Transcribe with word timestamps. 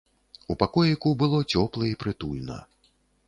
У 0.53 0.55
пакоіку 0.63 1.11
было 1.21 1.39
цёпла 1.53 1.83
і 1.91 1.99
прытульна. 2.05 2.57